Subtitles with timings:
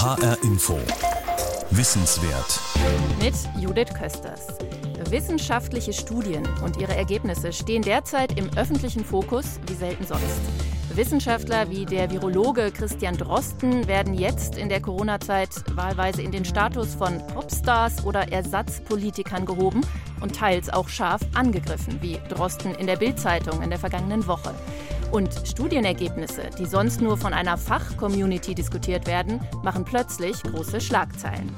[0.00, 0.78] HR Info.
[1.72, 2.58] Wissenswert.
[3.20, 4.46] Mit Judith Kösters.
[5.10, 10.40] Wissenschaftliche Studien und ihre Ergebnisse stehen derzeit im öffentlichen Fokus wie selten sonst.
[10.94, 16.94] Wissenschaftler wie der Virologe Christian Drosten werden jetzt in der Corona-Zeit wahlweise in den Status
[16.94, 19.82] von Popstars oder Ersatzpolitikern gehoben
[20.22, 24.54] und teils auch scharf angegriffen, wie Drosten in der Bild-Zeitung in der vergangenen Woche.
[25.12, 31.52] Und Studienergebnisse, die sonst nur von einer Fachcommunity diskutiert werden, machen plötzlich große Schlagzeilen.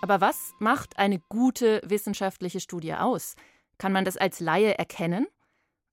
[0.00, 3.34] Aber was macht eine gute wissenschaftliche Studie aus?
[3.76, 5.26] Kann man das als Laie erkennen?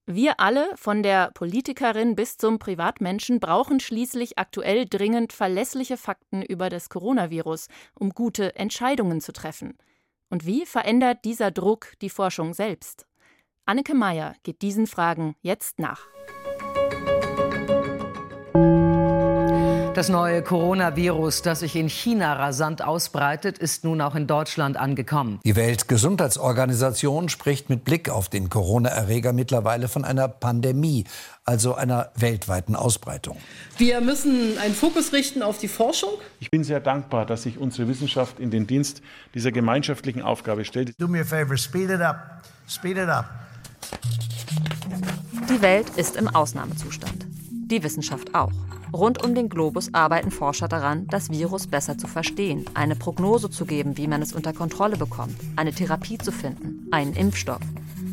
[0.06, 6.70] Wir alle, von der Politikerin bis zum Privatmenschen, brauchen schließlich aktuell dringend verlässliche Fakten über
[6.70, 7.66] das Coronavirus,
[7.98, 9.76] um gute Entscheidungen zu treffen.
[10.30, 13.07] Und wie verändert dieser Druck die Forschung selbst?
[13.68, 16.00] Anneke Meyer geht diesen Fragen jetzt nach.
[19.94, 25.40] Das neue Coronavirus, das sich in China rasant ausbreitet, ist nun auch in Deutschland angekommen.
[25.44, 31.04] Die Weltgesundheitsorganisation spricht mit Blick auf den Corona-Erreger mittlerweile von einer Pandemie,
[31.44, 33.36] also einer weltweiten Ausbreitung.
[33.76, 36.12] Wir müssen einen Fokus richten auf die Forschung.
[36.40, 39.02] Ich bin sehr dankbar, dass sich unsere Wissenschaft in den Dienst
[39.34, 40.98] dieser gemeinschaftlichen Aufgabe stellt.
[40.98, 42.40] Do me a favor, speed it up.
[42.66, 43.47] Speed it up.
[45.50, 47.26] Die Welt ist im Ausnahmezustand.
[47.50, 48.52] Die Wissenschaft auch.
[48.92, 53.66] Rund um den Globus arbeiten Forscher daran, das Virus besser zu verstehen, eine Prognose zu
[53.66, 57.60] geben, wie man es unter Kontrolle bekommt, eine Therapie zu finden, einen Impfstoff.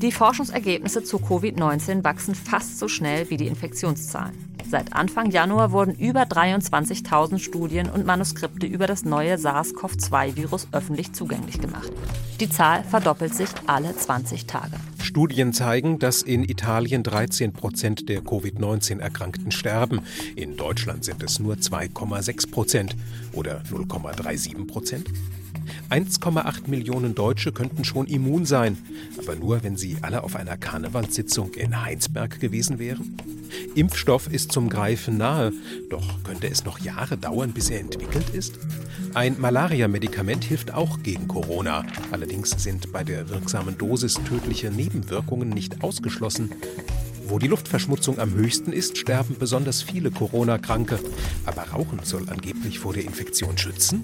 [0.01, 4.54] Die Forschungsergebnisse zu Covid-19 wachsen fast so schnell wie die Infektionszahlen.
[4.69, 11.59] Seit Anfang Januar wurden über 23.000 Studien und Manuskripte über das neue SARS-CoV-2-Virus öffentlich zugänglich
[11.61, 11.91] gemacht.
[12.39, 14.75] Die Zahl verdoppelt sich alle 20 Tage.
[15.01, 20.01] Studien zeigen, dass in Italien 13 Prozent der Covid-19-Erkrankten sterben.
[20.35, 22.95] In Deutschland sind es nur 2,6 Prozent
[23.31, 25.07] oder 0,37 Prozent.
[25.89, 28.77] 1,8 Millionen Deutsche könnten schon immun sein,
[29.17, 33.17] aber nur, wenn sie alle auf einer Karnevalssitzung in Heinsberg gewesen wären.
[33.75, 35.51] Impfstoff ist zum Greifen nahe,
[35.89, 38.59] doch könnte es noch Jahre dauern, bis er entwickelt ist?
[39.13, 41.85] Ein Malaria-Medikament hilft auch gegen Corona.
[42.11, 46.51] Allerdings sind bei der wirksamen Dosis tödliche Nebenwirkungen nicht ausgeschlossen.
[47.27, 50.99] Wo die Luftverschmutzung am höchsten ist, sterben besonders viele Corona-Kranke.
[51.45, 54.03] Aber Rauchen soll angeblich vor der Infektion schützen?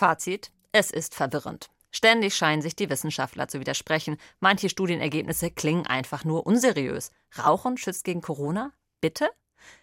[0.00, 1.68] Fazit: Es ist verwirrend.
[1.90, 4.16] Ständig scheinen sich die Wissenschaftler zu widersprechen.
[4.40, 7.10] Manche Studienergebnisse klingen einfach nur unseriös.
[7.38, 8.72] Rauchen schützt gegen Corona?
[9.02, 9.28] Bitte?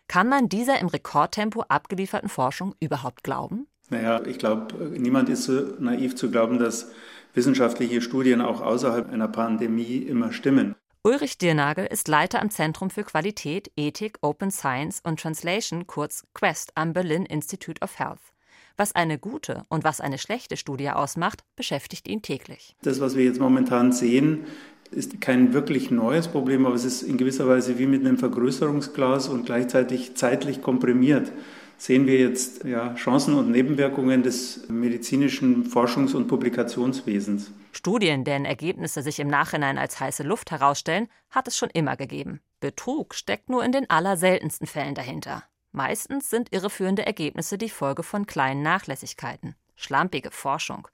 [0.07, 3.67] Kann man dieser im Rekordtempo abgelieferten Forschung überhaupt glauben?
[3.91, 6.89] Naja, ich glaube, niemand ist so naiv zu glauben, dass
[7.35, 10.73] wissenschaftliche Studien auch außerhalb einer Pandemie immer stimmen.
[11.03, 16.71] Ulrich Dirnagel ist Leiter am Zentrum für Qualität, Ethik, Open Science und Translation, kurz QUEST,
[16.73, 18.33] am Berlin Institute of Health.
[18.77, 22.75] Was eine gute und was eine schlechte Studie ausmacht, beschäftigt ihn täglich.
[22.83, 24.45] Das, was wir jetzt momentan sehen,
[24.91, 29.29] ist kein wirklich neues Problem, aber es ist in gewisser Weise wie mit einem Vergrößerungsglas
[29.29, 31.31] und gleichzeitig zeitlich komprimiert.
[31.79, 37.51] Sehen wir jetzt ja, Chancen und Nebenwirkungen des medizinischen Forschungs- und Publikationswesens.
[37.71, 42.41] Studien, deren Ergebnisse sich im Nachhinein als heiße Luft herausstellen, hat es schon immer gegeben.
[42.59, 45.43] Betrug steckt nur in den allerseltensten Fällen dahinter.
[45.77, 49.53] Meistens sind irreführende Ergebnisse die Folge von kleinen Nachlässigkeiten.
[49.75, 50.87] Schlampige Forschung.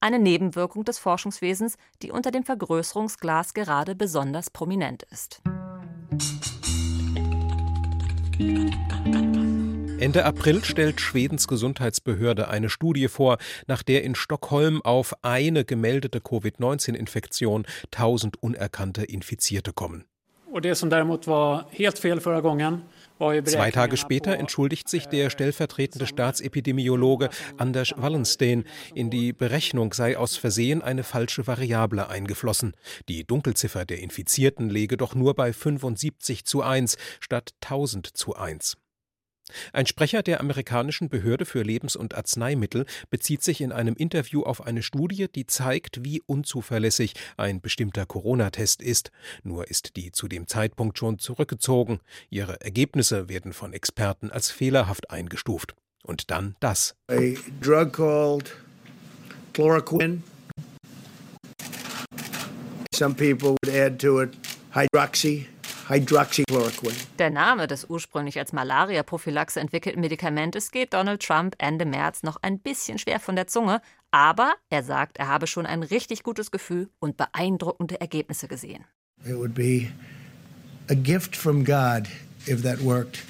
[0.00, 5.42] Eine Nebenwirkung des Forschungswesens, die unter dem Vergrößerungsglas gerade besonders prominent ist.
[9.98, 13.36] Ende April stellt Schwedens Gesundheitsbehörde eine Studie vor,
[13.66, 20.06] nach der in Stockholm auf eine gemeldete Covid-19-Infektion 1000 unerkannte Infizierte kommen.
[20.58, 22.82] Det som däremot var helt fel förra gången
[23.20, 28.64] Zwei Tage später entschuldigt sich der stellvertretende Staatsepidemiologe Anders Wallenstein.
[28.94, 32.72] In die Berechnung sei aus Versehen eine falsche Variable eingeflossen.
[33.08, 38.78] Die Dunkelziffer der Infizierten läge doch nur bei 75 zu 1 statt 1000 zu 1.
[39.72, 44.66] Ein Sprecher der amerikanischen Behörde für Lebens- und Arzneimittel bezieht sich in einem Interview auf
[44.66, 49.10] eine Studie, die zeigt, wie unzuverlässig ein bestimmter Corona-Test ist.
[49.42, 52.00] Nur ist die zu dem Zeitpunkt schon zurückgezogen.
[52.28, 55.74] Ihre Ergebnisse werden von Experten als fehlerhaft eingestuft.
[56.02, 56.94] Und dann das.
[57.10, 58.56] A drug called
[59.52, 60.22] chloroquine.
[62.94, 64.30] Some people would add to it
[64.74, 65.46] hydroxy.
[65.90, 66.94] Hydroxychloroquine.
[67.18, 72.60] Der Name des ursprünglich als Malaria-Prophylaxe entwickelten Medikamentes geht Donald Trump Ende März noch ein
[72.60, 73.82] bisschen schwer von der Zunge,
[74.12, 78.84] aber er sagt, er habe schon ein richtig gutes Gefühl und beeindruckende Ergebnisse gesehen.
[79.24, 79.88] It would be
[80.88, 82.08] a gift from God
[82.46, 83.24] if that worked.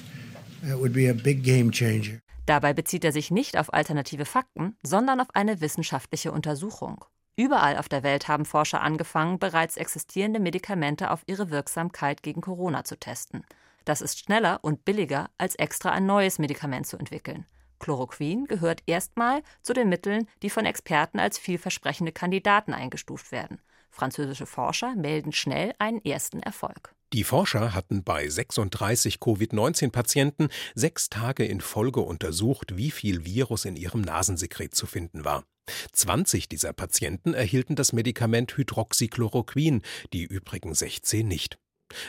[0.61, 2.19] That would be a big game changer.
[2.45, 7.03] Dabei bezieht er sich nicht auf alternative Fakten, sondern auf eine wissenschaftliche Untersuchung.
[7.41, 12.83] Überall auf der Welt haben Forscher angefangen, bereits existierende Medikamente auf ihre Wirksamkeit gegen Corona
[12.83, 13.43] zu testen.
[13.83, 17.47] Das ist schneller und billiger, als extra ein neues Medikament zu entwickeln.
[17.79, 23.59] Chloroquin gehört erstmal zu den Mitteln, die von Experten als vielversprechende Kandidaten eingestuft werden.
[23.89, 26.93] Französische Forscher melden schnell einen ersten Erfolg.
[27.13, 33.75] Die Forscher hatten bei 36 Covid-19-Patienten sechs Tage in Folge untersucht, wie viel Virus in
[33.75, 35.43] ihrem Nasensekret zu finden war.
[35.91, 39.81] 20 dieser Patienten erhielten das Medikament Hydroxychloroquin,
[40.13, 41.59] die übrigen 16 nicht.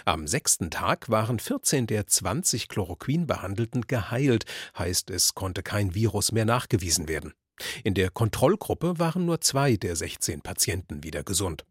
[0.05, 4.45] Am sechsten Tag waren 14 der 20 Chloroquin-Behandelten geheilt,
[4.79, 7.33] heißt es konnte kein Virus mehr nachgewiesen werden.
[7.83, 11.65] In der Kontrollgruppe waren nur zwei der 16 Patienten wieder gesund.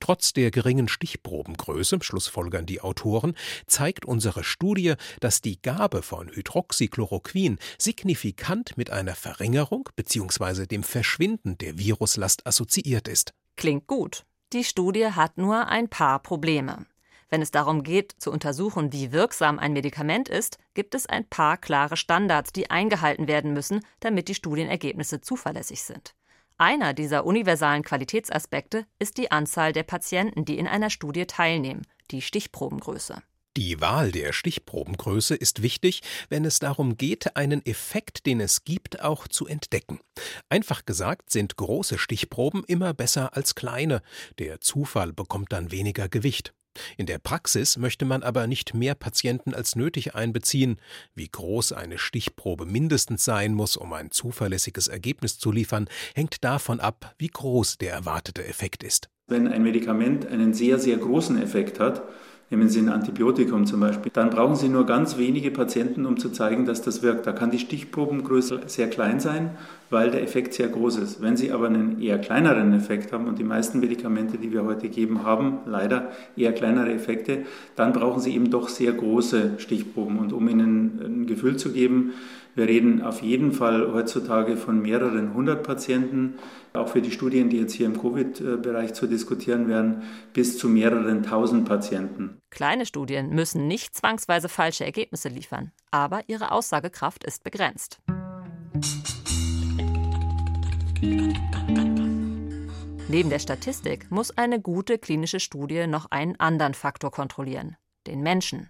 [0.00, 3.34] Trotz der geringen Stichprobengröße, schlussfolgern die Autoren,
[3.66, 10.66] zeigt unsere Studie, dass die Gabe von Hydroxychloroquin signifikant mit einer Verringerung bzw.
[10.66, 13.32] dem Verschwinden der Viruslast assoziiert ist.
[13.56, 14.24] Klingt gut.
[14.52, 16.86] Die Studie hat nur ein paar Probleme.
[17.30, 21.56] Wenn es darum geht, zu untersuchen, wie wirksam ein Medikament ist, gibt es ein paar
[21.56, 26.14] klare Standards, die eingehalten werden müssen, damit die Studienergebnisse zuverlässig sind.
[26.62, 31.82] Einer dieser universalen Qualitätsaspekte ist die Anzahl der Patienten, die in einer Studie teilnehmen,
[32.12, 33.20] die Stichprobengröße.
[33.56, 39.02] Die Wahl der Stichprobengröße ist wichtig, wenn es darum geht, einen Effekt, den es gibt,
[39.02, 39.98] auch zu entdecken.
[40.50, 44.00] Einfach gesagt sind große Stichproben immer besser als kleine.
[44.38, 46.54] Der Zufall bekommt dann weniger Gewicht.
[46.96, 50.76] In der Praxis möchte man aber nicht mehr Patienten als nötig einbeziehen.
[51.14, 56.80] Wie groß eine Stichprobe mindestens sein muss, um ein zuverlässiges Ergebnis zu liefern, hängt davon
[56.80, 59.08] ab, wie groß der erwartete Effekt ist.
[59.26, 62.02] Wenn ein Medikament einen sehr, sehr großen Effekt hat,
[62.52, 66.28] nehmen Sie ein Antibiotikum zum Beispiel, dann brauchen Sie nur ganz wenige Patienten, um zu
[66.28, 67.26] zeigen, dass das wirkt.
[67.26, 69.52] Da kann die Stichprobengröße sehr klein sein,
[69.88, 71.22] weil der Effekt sehr groß ist.
[71.22, 74.90] Wenn Sie aber einen eher kleineren Effekt haben, und die meisten Medikamente, die wir heute
[74.90, 77.38] geben, haben leider eher kleinere Effekte,
[77.74, 80.18] dann brauchen Sie eben doch sehr große Stichproben.
[80.18, 82.12] Und um Ihnen ein Gefühl zu geben,
[82.54, 86.34] wir reden auf jeden Fall heutzutage von mehreren hundert Patienten,
[86.74, 90.02] auch für die Studien, die jetzt hier im Covid-Bereich zu diskutieren werden,
[90.32, 92.40] bis zu mehreren tausend Patienten.
[92.50, 98.00] Kleine Studien müssen nicht zwangsweise falsche Ergebnisse liefern, aber ihre Aussagekraft ist begrenzt.
[103.08, 107.76] Neben der Statistik muss eine gute klinische Studie noch einen anderen Faktor kontrollieren,
[108.06, 108.68] den Menschen.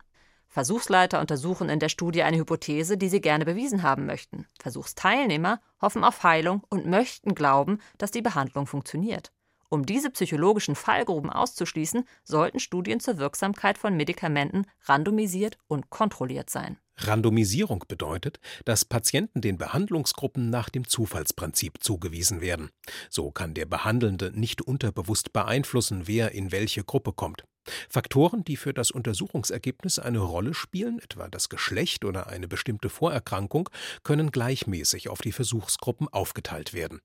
[0.52, 4.46] Versuchsleiter untersuchen in der Studie eine Hypothese, die sie gerne bewiesen haben möchten.
[4.60, 9.32] Versuchsteilnehmer hoffen auf Heilung und möchten glauben, dass die Behandlung funktioniert.
[9.70, 16.76] Um diese psychologischen Fallgruben auszuschließen, sollten Studien zur Wirksamkeit von Medikamenten randomisiert und kontrolliert sein.
[16.98, 22.68] Randomisierung bedeutet, dass Patienten den Behandlungsgruppen nach dem Zufallsprinzip zugewiesen werden.
[23.08, 27.44] So kann der Behandelnde nicht unterbewusst beeinflussen, wer in welche Gruppe kommt.
[27.88, 33.68] Faktoren, die für das Untersuchungsergebnis eine Rolle spielen, etwa das Geschlecht oder eine bestimmte Vorerkrankung,
[34.02, 37.00] können gleichmäßig auf die Versuchsgruppen aufgeteilt werden.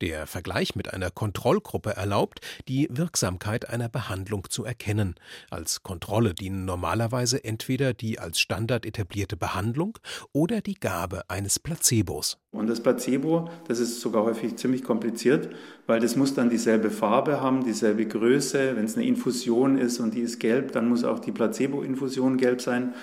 [0.00, 5.14] Der Vergleich mit einer Kontrollgruppe erlaubt, die Wirksamkeit einer Behandlung zu erkennen.
[5.50, 9.98] Als Kontrolle dienen normalerweise entweder die als Standard etablierte Behandlung
[10.32, 12.38] oder die Gabe eines Placebos.
[12.52, 15.50] Und das Placebo, das ist sogar häufig ziemlich kompliziert,
[15.86, 18.76] weil das muss dann dieselbe Farbe haben, dieselbe Größe.
[18.76, 22.62] Wenn es eine Infusion ist und die ist gelb, dann muss auch die Placebo-Infusion gelb
[22.62, 22.94] sein.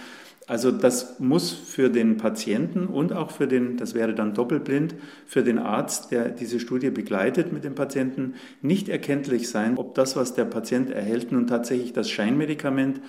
[0.45, 4.95] Also das muss für den Patienten und auch für den, das wäre dann doppelblind,
[5.25, 10.15] für den Arzt, der diese Studie begleitet mit dem Patienten, nicht erkenntlich sein, ob das,
[10.15, 12.99] was der Patient erhält, nun tatsächlich das Scheinmedikament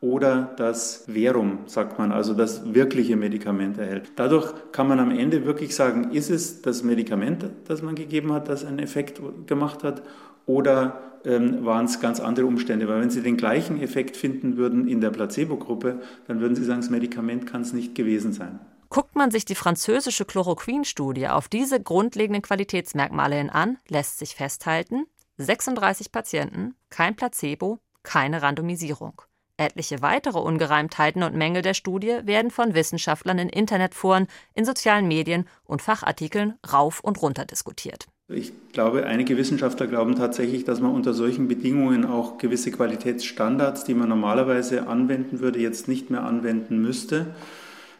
[0.00, 4.12] oder das Verum, sagt man, also das wirkliche Medikament erhält.
[4.16, 8.48] Dadurch kann man am Ende wirklich sagen, ist es das Medikament, das man gegeben hat,
[8.48, 10.02] das einen Effekt gemacht hat,
[10.46, 12.88] oder ähm, waren es ganz andere Umstände.
[12.88, 16.80] Weil wenn Sie den gleichen Effekt finden würden in der Placebo-Gruppe, dann würden Sie sagen,
[16.80, 18.60] das Medikament kann es nicht gewesen sein.
[18.90, 25.06] Guckt man sich die französische Chloroquin-Studie auf diese grundlegenden Qualitätsmerkmale hin an, lässt sich festhalten,
[25.38, 29.20] 36 Patienten, kein Placebo, keine Randomisierung.
[29.56, 35.48] Etliche weitere Ungereimtheiten und Mängel der Studie werden von Wissenschaftlern in Internetforen, in sozialen Medien
[35.64, 38.06] und Fachartikeln rauf und runter diskutiert.
[38.28, 43.92] Ich glaube, einige Wissenschaftler glauben tatsächlich, dass man unter solchen Bedingungen auch gewisse Qualitätsstandards, die
[43.92, 47.34] man normalerweise anwenden würde, jetzt nicht mehr anwenden müsste.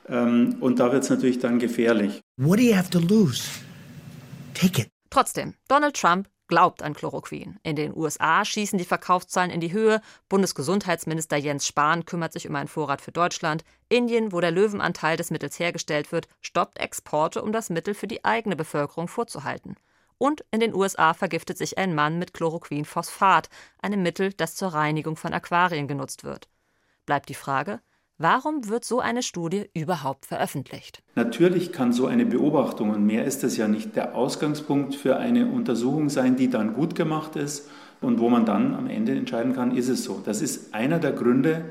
[0.09, 2.23] Ähm, und da wird es natürlich dann gefährlich.
[2.39, 3.43] What do you have to lose?
[4.55, 4.89] Take it.
[5.11, 7.59] Trotzdem, Donald Trump glaubt an Chloroquin.
[7.63, 10.01] In den USA schießen die Verkaufszahlen in die Höhe.
[10.31, 13.63] Bundesgesundheitsminister Jens Spahn kümmert sich um einen Vorrat für Deutschland.
[13.91, 18.25] Indien, wo der Löwenanteil des Mittels hergestellt wird, stoppt Exporte, um das Mittel für die
[18.25, 19.77] eigene Bevölkerung vorzuhalten.
[20.19, 23.49] Und in den USA vergiftet sich ein Mann mit Chloroquinphosphat,
[23.81, 26.49] einem Mittel, das zur Reinigung von Aquarien genutzt wird.
[27.07, 27.81] Bleibt die Frage,
[28.17, 31.03] Warum wird so eine Studie überhaupt veröffentlicht?
[31.17, 35.47] Natürlich kann so eine Beobachtung, und mehr ist es ja nicht, der Ausgangspunkt für eine
[35.49, 37.69] Untersuchung sein, die dann gut gemacht ist
[38.01, 40.23] und wo man dann am Ende entscheiden kann, ist es so.
[40.25, 41.65] Das ist einer der Gründe,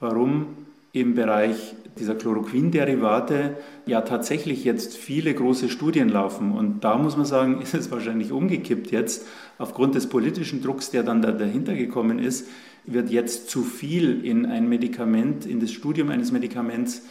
[0.00, 6.52] warum im Bereich dieser Chloroquin-Derivate ja tatsächlich jetzt viele große Studien laufen.
[6.52, 9.26] Und da muss man sagen, ist es wahrscheinlich umgekippt jetzt
[9.58, 12.46] aufgrund des politischen Drucks, der dann da dahinter gekommen ist
[12.86, 17.02] wird jetzt zu viel in ein Medikament, in das Studium eines Medikaments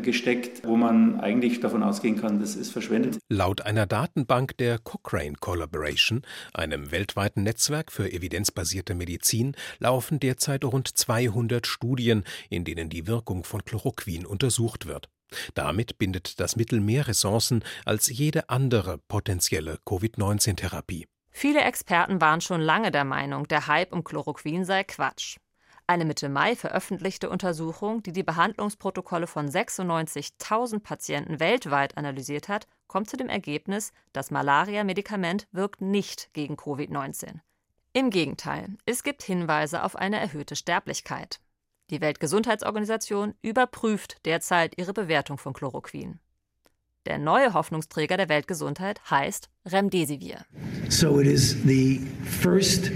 [0.00, 3.18] gesteckt, wo man eigentlich davon ausgehen kann, das ist verschwendet.
[3.28, 6.22] Laut einer Datenbank der Cochrane Collaboration,
[6.54, 13.44] einem weltweiten Netzwerk für evidenzbasierte Medizin, laufen derzeit rund 200 Studien, in denen die Wirkung
[13.44, 15.08] von Chloroquin untersucht wird.
[15.54, 21.06] Damit bindet das Mittel mehr Ressourcen als jede andere potenzielle Covid-19-Therapie.
[21.30, 25.38] Viele Experten waren schon lange der Meinung, der Hype um Chloroquin sei Quatsch.
[25.86, 33.10] Eine Mitte Mai veröffentlichte Untersuchung, die die Behandlungsprotokolle von 96.000 Patienten weltweit analysiert hat, kommt
[33.10, 37.40] zu dem Ergebnis, das Malaria-Medikament wirkt nicht gegen Covid-19.
[37.92, 41.40] Im Gegenteil, es gibt Hinweise auf eine erhöhte Sterblichkeit.
[41.90, 46.20] Die Weltgesundheitsorganisation überprüft derzeit ihre Bewertung von Chloroquin.
[47.04, 50.46] Der neue Hoffnungsträger der Weltgesundheit heißt Remdesivir.
[50.88, 52.92] So it is the first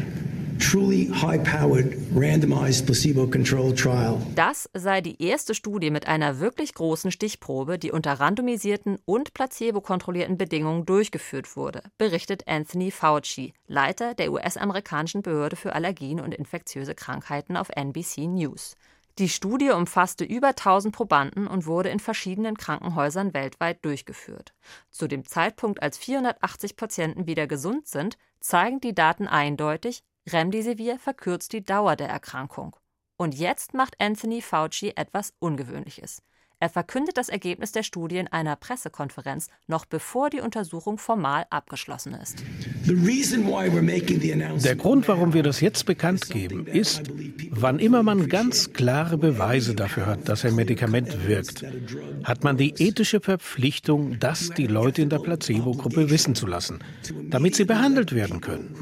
[4.34, 10.38] Das sei die erste Studie mit einer wirklich großen Stichprobe, die unter randomisierten und placebo-kontrollierten
[10.38, 17.56] Bedingungen durchgeführt wurde, berichtet Anthony Fauci, Leiter der US-amerikanischen Behörde für Allergien und infektiöse Krankheiten
[17.56, 18.76] auf NBC News.
[19.18, 24.52] Die Studie umfasste über 1000 Probanden und wurde in verschiedenen Krankenhäusern weltweit durchgeführt.
[24.90, 31.52] Zu dem Zeitpunkt, als 480 Patienten wieder gesund sind, zeigen die Daten eindeutig, Remdesivir verkürzt
[31.52, 32.74] die Dauer der Erkrankung.
[33.16, 36.20] Und jetzt macht Anthony Fauci etwas Ungewöhnliches.
[36.58, 42.14] Er verkündet das Ergebnis der Studie in einer Pressekonferenz, noch bevor die Untersuchung formal abgeschlossen
[42.14, 42.42] ist.
[44.64, 47.02] Der Grund, warum wir das jetzt bekannt geben, ist,
[47.50, 51.62] wann immer man ganz klare Beweise dafür hat, dass ein Medikament wirkt,
[52.24, 56.78] hat man die ethische Verpflichtung, das die Leute in der Placebo-Gruppe wissen zu lassen,
[57.28, 58.74] damit sie behandelt werden können.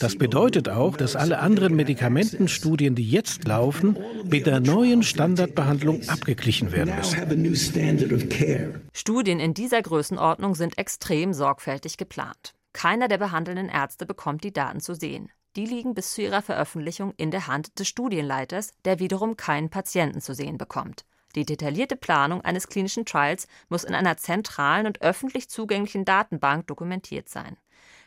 [0.00, 6.72] Das bedeutet auch, dass alle anderen Medikamentenstudien, die jetzt laufen, mit der neuen Standardbehandlung abgeglichen
[6.72, 8.82] werden müssen.
[8.92, 12.54] Studien in dieser Größenordnung sind extrem sorgfältig geplant.
[12.72, 15.30] Keiner der behandelnden Ärzte bekommt die Daten zu sehen.
[15.56, 20.20] Die liegen bis zu ihrer Veröffentlichung in der Hand des Studienleiters, der wiederum keinen Patienten
[20.20, 21.04] zu sehen bekommt.
[21.36, 27.28] Die detaillierte Planung eines klinischen Trials muss in einer zentralen und öffentlich zugänglichen Datenbank dokumentiert
[27.28, 27.56] sein.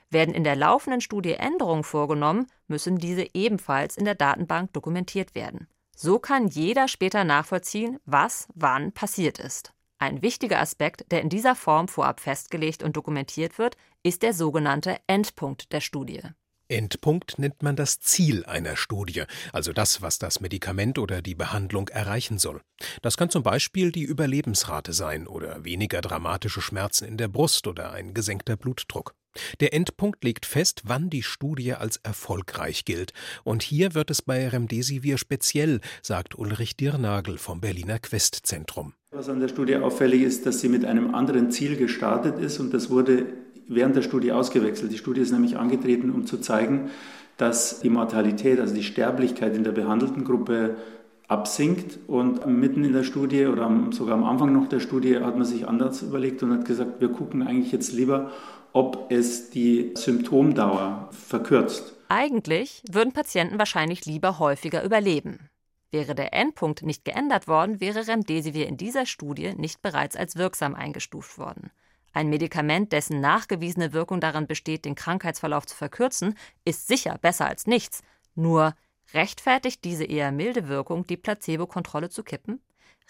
[0.09, 5.67] Werden in der laufenden Studie Änderungen vorgenommen, müssen diese ebenfalls in der Datenbank dokumentiert werden.
[5.95, 9.73] So kann jeder später nachvollziehen, was wann passiert ist.
[9.99, 14.97] Ein wichtiger Aspekt, der in dieser Form vorab festgelegt und dokumentiert wird, ist der sogenannte
[15.07, 16.21] Endpunkt der Studie.
[16.69, 19.23] Endpunkt nennt man das Ziel einer Studie,
[19.53, 22.61] also das, was das Medikament oder die Behandlung erreichen soll.
[23.01, 27.91] Das kann zum Beispiel die Überlebensrate sein oder weniger dramatische Schmerzen in der Brust oder
[27.91, 29.15] ein gesenkter Blutdruck.
[29.59, 33.13] Der Endpunkt legt fest, wann die Studie als erfolgreich gilt.
[33.43, 38.93] Und hier wird es bei Remdesivir speziell, sagt Ulrich Dirnagel vom Berliner Questzentrum.
[39.11, 42.73] Was an der Studie auffällig ist, dass sie mit einem anderen Ziel gestartet ist und
[42.73, 43.25] das wurde
[43.67, 44.91] während der Studie ausgewechselt.
[44.91, 46.89] Die Studie ist nämlich angetreten, um zu zeigen,
[47.37, 50.75] dass die Mortalität, also die Sterblichkeit in der behandelten Gruppe
[51.27, 51.99] absinkt.
[52.07, 55.67] Und mitten in der Studie oder sogar am Anfang noch der Studie hat man sich
[55.67, 58.31] anders überlegt und hat gesagt, wir gucken eigentlich jetzt lieber,
[58.73, 61.93] ob es die Symptomdauer verkürzt.
[62.09, 65.49] Eigentlich würden Patienten wahrscheinlich lieber häufiger überleben.
[65.91, 70.75] Wäre der Endpunkt nicht geändert worden, wäre Remdesivir in dieser Studie nicht bereits als wirksam
[70.75, 71.71] eingestuft worden.
[72.13, 77.67] Ein Medikament, dessen nachgewiesene Wirkung darin besteht, den Krankheitsverlauf zu verkürzen, ist sicher besser als
[77.67, 78.01] nichts.
[78.35, 78.73] Nur
[79.13, 82.59] rechtfertigt diese eher milde Wirkung, die Placebo-Kontrolle zu kippen?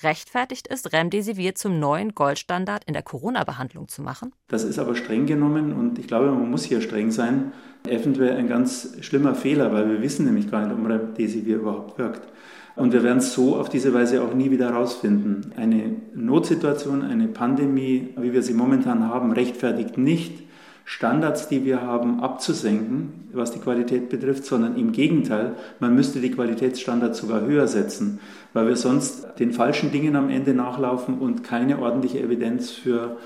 [0.04, 4.32] Rechtfertigt es, Remdesivir zum neuen Goldstandard in der Corona-Behandlung zu machen?
[4.48, 7.52] Das ist aber streng genommen und ich glaube, man muss hier streng sein.
[7.88, 12.28] Eventuell ein ganz schlimmer Fehler, weil wir wissen nämlich gar nicht, ob Remdesivir überhaupt wirkt.
[12.76, 15.52] Und wir werden es so auf diese Weise auch nie wieder herausfinden.
[15.56, 20.44] Eine Notsituation, eine Pandemie, wie wir sie momentan haben, rechtfertigt nicht,
[20.90, 26.32] Standards, die wir haben, abzusenken, was die Qualität betrifft, sondern im Gegenteil, man müsste die
[26.32, 28.22] Qualitätsstandards sogar höher setzen,
[28.54, 33.18] weil wir sonst den falschen Dingen am Ende nachlaufen und keine ordentliche Evidenz für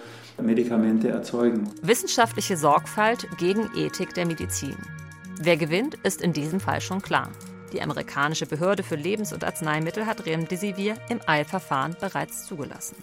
[0.42, 1.70] Medikamente erzeugen.
[1.84, 4.76] Wissenschaftliche Sorgfalt gegen Ethik der Medizin.
[5.40, 7.30] Wer gewinnt, ist in diesem Fall schon klar.
[7.74, 12.96] Die amerikanische Behörde für Lebens- und Arzneimittel hat Remdesivir im Eilverfahren bereits zugelassen.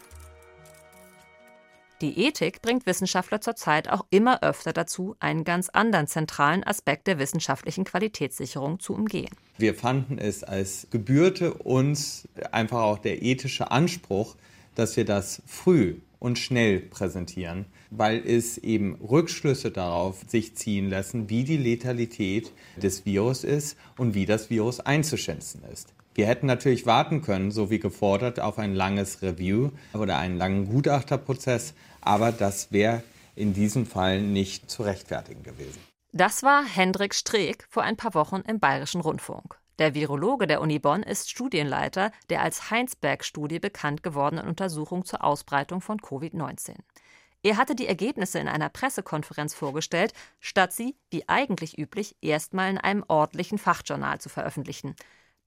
[2.01, 7.19] Die Ethik bringt Wissenschaftler zurzeit auch immer öfter dazu, einen ganz anderen zentralen Aspekt der
[7.19, 9.31] wissenschaftlichen Qualitätssicherung zu umgehen.
[9.57, 14.37] Wir fanden es als gebührte uns einfach auch der ethische Anspruch,
[14.77, 21.29] dass wir das früh und schnell präsentieren, weil es eben Rückschlüsse darauf sich ziehen lassen,
[21.31, 25.95] wie die Letalität des Virus ist und wie das Virus einzuschätzen ist.
[26.19, 30.65] Wir hätten natürlich warten können, so wie gefordert, auf ein langes Review oder einen langen
[30.65, 33.03] Gutachterprozess, aber das wäre
[33.35, 35.79] in diesem Fall nicht zu rechtfertigen gewesen.
[36.13, 39.59] Das war Hendrik Streeck vor ein paar Wochen im Bayerischen Rundfunk.
[39.79, 45.81] Der Virologe der Uni Bonn ist Studienleiter der als Heinsberg-Studie bekannt gewordenen Untersuchung zur Ausbreitung
[45.81, 46.75] von Covid-19.
[47.45, 52.79] Er hatte die Ergebnisse in einer Pressekonferenz vorgestellt, statt sie, wie eigentlich üblich, erstmal in
[52.79, 54.97] einem ordentlichen Fachjournal zu veröffentlichen.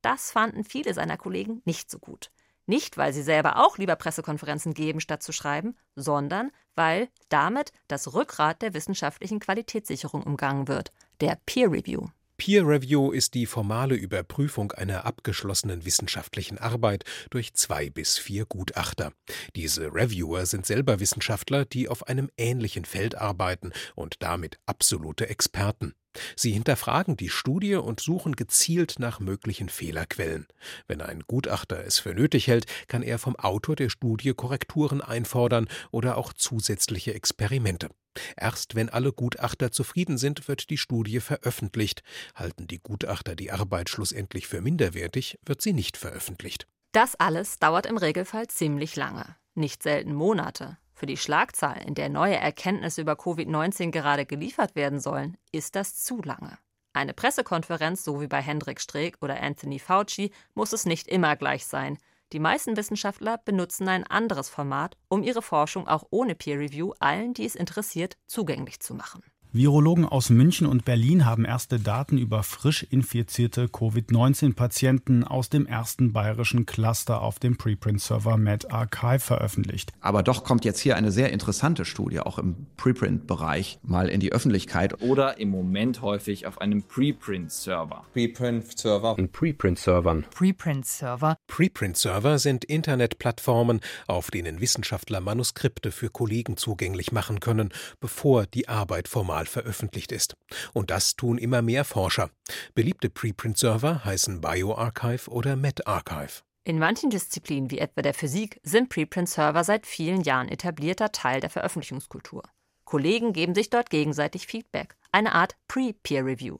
[0.01, 2.31] Das fanden viele seiner Kollegen nicht so gut.
[2.71, 8.13] Nicht, weil sie selber auch lieber Pressekonferenzen geben, statt zu schreiben, sondern weil damit das
[8.13, 12.07] Rückgrat der wissenschaftlichen Qualitätssicherung umgangen wird, der Peer Review.
[12.37, 19.11] Peer Review ist die formale Überprüfung einer abgeschlossenen wissenschaftlichen Arbeit durch zwei bis vier Gutachter.
[19.57, 25.93] Diese Reviewer sind selber Wissenschaftler, die auf einem ähnlichen Feld arbeiten und damit absolute Experten.
[26.35, 30.47] Sie hinterfragen die Studie und suchen gezielt nach möglichen Fehlerquellen.
[30.87, 35.67] Wenn ein Gutachter es für nötig hält, kann er vom Autor der Studie Korrekturen einfordern
[35.91, 37.89] oder auch zusätzliche Experimente.
[38.35, 42.03] Erst wenn alle Gutachter zufrieden sind, wird die Studie veröffentlicht.
[42.35, 46.67] Halten die Gutachter die Arbeit schlussendlich für minderwertig, wird sie nicht veröffentlicht.
[46.91, 50.77] Das alles dauert im Regelfall ziemlich lange, nicht selten Monate.
[51.01, 55.95] Für die Schlagzahl, in der neue Erkenntnisse über Covid-19 gerade geliefert werden sollen, ist das
[55.95, 56.59] zu lange.
[56.93, 61.65] Eine Pressekonferenz, so wie bei Hendrik Streeck oder Anthony Fauci, muss es nicht immer gleich
[61.65, 61.97] sein.
[62.33, 67.33] Die meisten Wissenschaftler benutzen ein anderes Format, um ihre Forschung auch ohne Peer Review allen,
[67.33, 69.23] die es interessiert, zugänglich zu machen.
[69.53, 76.13] Virologen aus München und Berlin haben erste Daten über frisch infizierte Covid-19-Patienten aus dem ersten
[76.13, 79.91] bayerischen Cluster auf dem Preprint-Server MedArchive veröffentlicht.
[79.99, 84.31] Aber doch kommt jetzt hier eine sehr interessante Studie, auch im Preprint-Bereich, mal in die
[84.31, 85.01] Öffentlichkeit.
[85.01, 88.05] Oder im Moment häufig auf einem Preprint-Server.
[88.13, 89.15] Preprint-Server.
[89.17, 90.23] In Preprint-Servern.
[90.33, 91.35] Preprint-Server.
[91.47, 99.09] Preprint-Server sind Internetplattformen, auf denen Wissenschaftler Manuskripte für Kollegen zugänglich machen können, bevor die Arbeit
[99.09, 100.35] formal veröffentlicht ist.
[100.73, 102.29] Und das tun immer mehr Forscher.
[102.73, 106.41] Beliebte Preprint-Server heißen BioArchive oder MedArchive.
[106.63, 111.49] In manchen Disziplinen, wie etwa der Physik, sind Preprint-Server seit vielen Jahren etablierter Teil der
[111.49, 112.43] Veröffentlichungskultur.
[112.85, 116.57] Kollegen geben sich dort gegenseitig Feedback, eine Art Pre-Peer Review.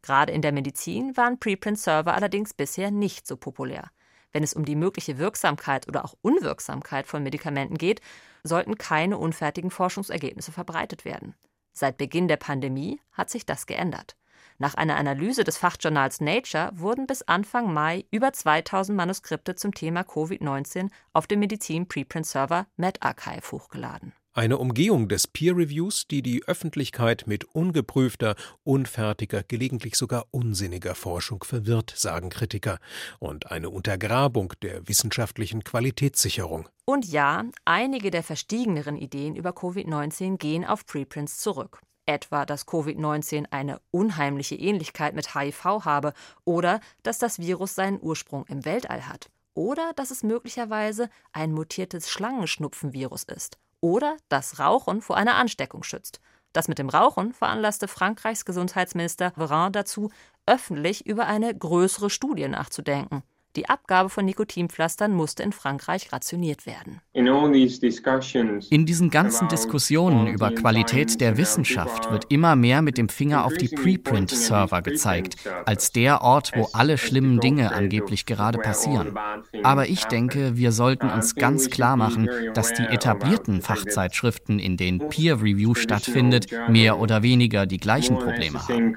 [0.00, 3.90] Gerade in der Medizin waren Preprint-Server allerdings bisher nicht so populär.
[4.32, 8.00] Wenn es um die mögliche Wirksamkeit oder auch Unwirksamkeit von Medikamenten geht,
[8.42, 11.34] sollten keine unfertigen Forschungsergebnisse verbreitet werden.
[11.72, 14.16] Seit Beginn der Pandemie hat sich das geändert.
[14.58, 20.02] Nach einer Analyse des Fachjournals Nature wurden bis Anfang Mai über 2000 Manuskripte zum Thema
[20.02, 24.12] Covid-19 auf dem Medizin-Preprint-Server MedArchive hochgeladen.
[24.34, 31.44] Eine Umgehung des Peer Reviews, die die Öffentlichkeit mit ungeprüfter, unfertiger, gelegentlich sogar unsinniger Forschung
[31.44, 32.78] verwirrt, sagen Kritiker,
[33.18, 36.66] und eine Untergrabung der wissenschaftlichen Qualitätssicherung.
[36.86, 41.82] Und ja, einige der verstiegeneren Ideen über Covid-19 gehen auf Preprints zurück.
[42.06, 46.14] Etwa, dass Covid-19 eine unheimliche Ähnlichkeit mit HIV habe
[46.46, 49.28] oder dass das Virus seinen Ursprung im Weltall hat.
[49.52, 56.20] Oder dass es möglicherweise ein mutiertes Schlangenschnupfenvirus ist oder dass Rauchen vor einer Ansteckung schützt.
[56.54, 60.10] Das mit dem Rauchen veranlasste Frankreichs Gesundheitsminister Véran dazu,
[60.46, 63.22] öffentlich über eine größere Studie nachzudenken.
[63.54, 67.02] Die Abgabe von Nikotinpflastern musste in Frankreich rationiert werden.
[67.12, 73.52] In diesen ganzen Diskussionen über Qualität der Wissenschaft wird immer mehr mit dem Finger auf
[73.54, 75.36] die Preprint-Server gezeigt,
[75.66, 79.14] als der Ort, wo alle schlimmen Dinge angeblich gerade passieren.
[79.62, 85.10] Aber ich denke, wir sollten uns ganz klar machen, dass die etablierten Fachzeitschriften, in denen
[85.10, 88.96] Peer Review stattfindet, mehr oder weniger die gleichen Probleme haben.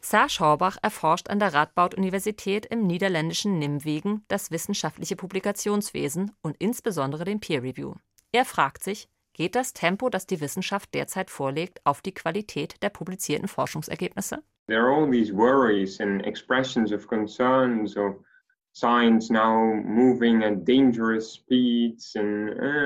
[0.00, 7.40] Saar Schorbach erforscht an der Radboud-Universität im niederländischen Nimwegen das wissenschaftliche Publikationswesen und insbesondere den
[7.40, 7.94] Peer Review.
[8.32, 12.88] Er fragt sich, Geht das Tempo, das die Wissenschaft derzeit vorlegt, auf die Qualität der
[12.90, 14.42] publizierten Forschungsergebnisse?
[14.66, 18.16] There are all these worries and expressions of concerns of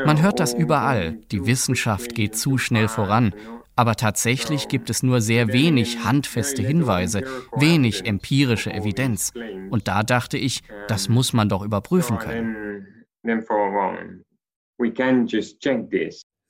[0.06, 1.18] Man hört das überall.
[1.30, 3.34] Die Wissenschaft geht zu schnell voran.
[3.74, 7.22] Aber tatsächlich gibt es nur sehr wenig handfeste Hinweise,
[7.56, 9.32] wenig empirische Evidenz.
[9.70, 13.06] Und da dachte ich, das muss man doch überprüfen können.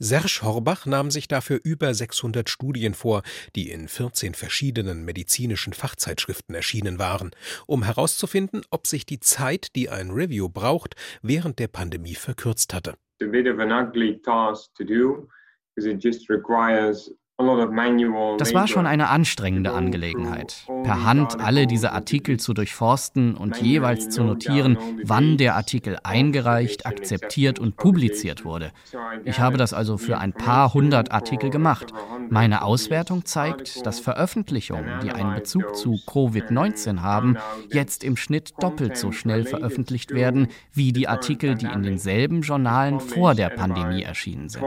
[0.05, 3.23] Serge Horbach nahm sich dafür über 600 Studien vor,
[3.55, 7.31] die in 14 verschiedenen medizinischen Fachzeitschriften erschienen waren,
[7.69, 12.97] um herauszufinden, ob sich die Zeit, die ein Review braucht, während der Pandemie verkürzt hatte.
[13.23, 15.29] a bit of an ugly task to do
[15.75, 17.09] because it just requires
[18.39, 24.11] das war schon eine anstrengende Angelegenheit, per Hand alle diese Artikel zu durchforsten und jeweils
[24.11, 28.73] zu notieren, wann der Artikel eingereicht, akzeptiert und publiziert wurde.
[29.25, 31.93] Ich habe das also für ein paar hundert Artikel gemacht.
[32.31, 37.37] Meine Auswertung zeigt, dass Veröffentlichungen, die einen Bezug zu Covid-19 haben,
[37.71, 43.01] jetzt im Schnitt doppelt so schnell veröffentlicht werden wie die Artikel, die in denselben Journalen
[43.01, 44.63] vor der Pandemie erschienen sind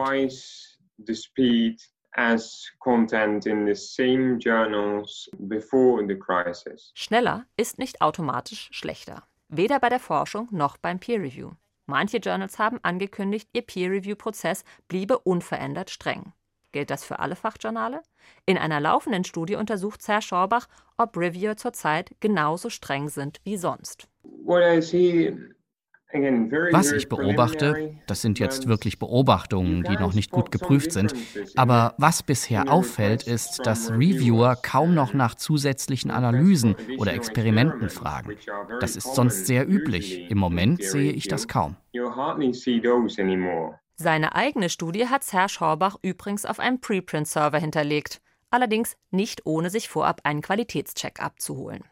[2.15, 6.91] as content in the same journals before the crisis.
[6.93, 9.23] Schneller ist nicht automatisch schlechter.
[9.49, 11.51] Weder bei der Forschung noch beim Peer Review.
[11.85, 16.33] Manche Journals haben angekündigt, ihr Peer Review-Prozess bliebe unverändert streng.
[16.71, 18.01] Gilt das für alle Fachjournale?
[18.45, 24.07] In einer laufenden Studie untersucht Herr Schorbach, ob Reviewer zurzeit genauso streng sind wie sonst.
[24.23, 25.54] What I see
[26.71, 31.13] was ich beobachte, das sind jetzt wirklich Beobachtungen, die noch nicht gut geprüft sind,
[31.55, 38.35] aber was bisher auffällt, ist, dass Reviewer kaum noch nach zusätzlichen Analysen oder Experimenten fragen.
[38.79, 40.29] Das ist sonst sehr üblich.
[40.29, 41.75] Im Moment sehe ich das kaum.
[43.97, 48.21] Seine eigene Studie hat Serge Horbach übrigens auf einem Preprint-Server hinterlegt.
[48.49, 51.83] Allerdings nicht ohne sich vorab einen Qualitätscheck abzuholen.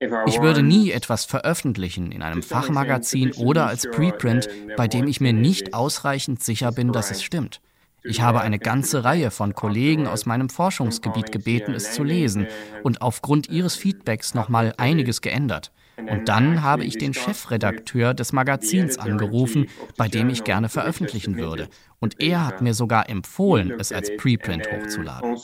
[0.00, 5.32] Ich würde nie etwas veröffentlichen in einem Fachmagazin oder als Preprint, bei dem ich mir
[5.32, 7.60] nicht ausreichend sicher bin, dass es stimmt.
[8.04, 12.46] Ich habe eine ganze Reihe von Kollegen aus meinem Forschungsgebiet gebeten, es zu lesen
[12.82, 15.72] und aufgrund ihres Feedbacks nochmal einiges geändert.
[15.98, 21.68] Und dann habe ich den Chefredakteur des Magazins angerufen, bei dem ich gerne veröffentlichen würde.
[21.98, 25.36] Und er hat mir sogar empfohlen, es als Preprint hochzuladen.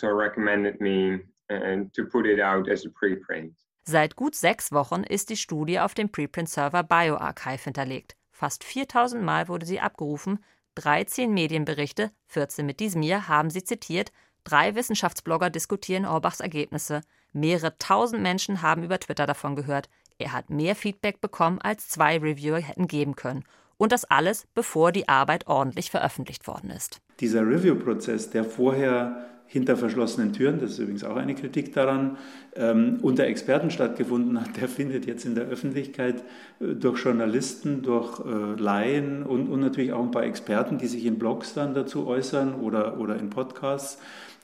[3.86, 8.16] Seit gut sechs Wochen ist die Studie auf dem Preprint-Server BioArchive hinterlegt.
[8.30, 10.42] Fast 4000 Mal wurde sie abgerufen,
[10.76, 14.10] 13 Medienberichte, 14 mit diesem hier, haben sie zitiert,
[14.42, 19.88] drei Wissenschaftsblogger diskutieren Orbachs Ergebnisse, mehrere tausend Menschen haben über Twitter davon gehört.
[20.18, 23.44] Er hat mehr Feedback bekommen, als zwei Reviewer hätten geben können.
[23.76, 27.00] Und das alles, bevor die Arbeit ordentlich veröffentlicht worden ist.
[27.20, 32.16] Dieser Review-Prozess, der vorher hinter verschlossenen Türen, das ist übrigens auch eine Kritik daran,
[32.56, 36.24] ähm, unter Experten stattgefunden hat, der findet jetzt in der Öffentlichkeit
[36.60, 41.04] äh, durch Journalisten, durch äh, Laien und, und natürlich auch ein paar Experten, die sich
[41.04, 43.98] in Blogs dann dazu äußern oder, oder in Podcasts.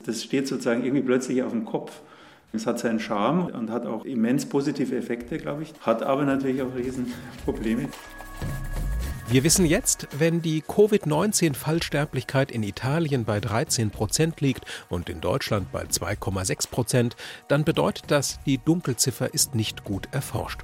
[0.04, 2.00] Das steht sozusagen irgendwie plötzlich auf dem Kopf.
[2.52, 6.62] Es hat seinen Charme und hat auch immens positive Effekte, glaube ich, hat aber natürlich
[6.62, 7.88] auch Riesenprobleme.
[9.28, 15.70] Wir wissen jetzt, wenn die Covid-19-Fallsterblichkeit in Italien bei 13 Prozent liegt und in Deutschland
[15.70, 20.62] bei 2,6 Prozent, dann bedeutet das, die Dunkelziffer ist nicht gut erforscht.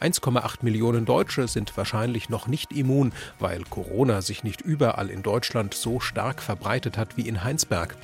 [0.00, 5.74] 1,8 Millionen Deutsche sind wahrscheinlich noch nicht immun, weil Corona sich nicht überall in Deutschland
[5.74, 7.96] so stark verbreitet hat wie in Heinsberg.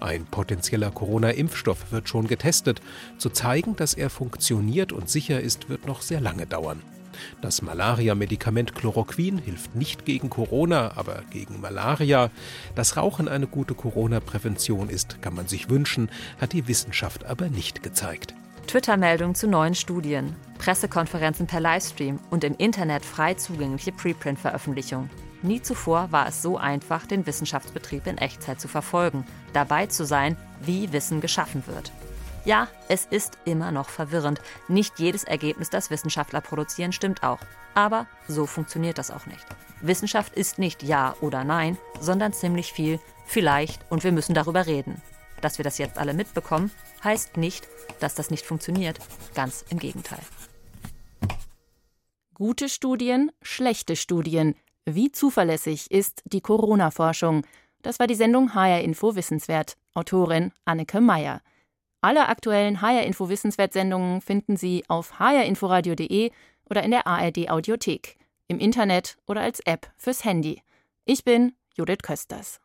[0.00, 2.80] Ein potenzieller Corona-Impfstoff wird schon getestet.
[3.18, 6.82] Zu zeigen, dass er funktioniert und sicher ist, wird noch sehr lange dauern.
[7.40, 12.30] Das Malaria-Medikament Chloroquin hilft nicht gegen Corona, aber gegen Malaria.
[12.74, 16.10] Dass Rauchen eine gute Corona-Prävention ist, kann man sich wünschen,
[16.40, 18.34] hat die Wissenschaft aber nicht gezeigt.
[18.66, 25.10] Twitter-Meldungen zu neuen Studien, Pressekonferenzen per Livestream und im Internet frei zugängliche Preprint-Veröffentlichungen.
[25.42, 30.36] Nie zuvor war es so einfach, den Wissenschaftsbetrieb in Echtzeit zu verfolgen, dabei zu sein,
[30.60, 31.92] wie Wissen geschaffen wird.
[32.44, 34.40] Ja, es ist immer noch verwirrend.
[34.68, 37.40] Nicht jedes Ergebnis, das Wissenschaftler produzieren, stimmt auch.
[37.74, 39.44] Aber so funktioniert das auch nicht.
[39.80, 45.00] Wissenschaft ist nicht Ja oder Nein, sondern ziemlich viel vielleicht und wir müssen darüber reden.
[45.40, 46.70] Dass wir das jetzt alle mitbekommen,
[47.02, 47.68] heißt nicht,
[48.00, 48.98] dass das nicht funktioniert.
[49.34, 50.20] Ganz im Gegenteil.
[52.34, 54.56] Gute Studien, schlechte Studien.
[54.84, 57.46] Wie zuverlässig ist die Corona-Forschung?
[57.82, 59.76] Das war die Sendung HR Info Wissenswert.
[59.94, 61.40] Autorin Anneke Meyer.
[62.00, 66.32] Alle aktuellen HR Info Wissenswert Sendungen finden Sie auf hrinforadio.de
[66.68, 68.16] oder in der ARD Audiothek.
[68.46, 70.62] im Internet oder als App fürs Handy.
[71.04, 72.60] Ich bin Judith Kösters.